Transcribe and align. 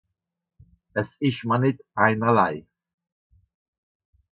Es 1.01 1.09
ìsch 1.27 1.43
mìr 1.47 1.59
nìtt 1.61 1.77
einerlei. 2.03 2.57